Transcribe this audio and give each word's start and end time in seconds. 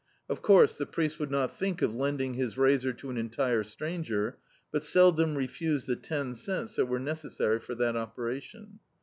Of 0.27 0.41
course, 0.41 0.79
the 0.79 0.87
priest 0.87 1.19
would 1.19 1.29
not 1.29 1.55
think 1.59 1.83
of 1.83 1.93
lending 1.93 2.33
his 2.33 2.57
razor 2.57 2.91
to 2.91 3.11
an 3.11 3.17
entire 3.17 3.63
stranger, 3.63 4.39
but 4.71 4.83
seldom 4.83 5.35
refused 5.35 5.85
the 5.85 5.95
ten 5.95 6.33
cents 6.33 6.75
that 6.75 6.87
were 6.87 6.97
necessary 6.99 7.59
for 7.59 7.75
that 7.75 7.95
operation. 7.95 8.79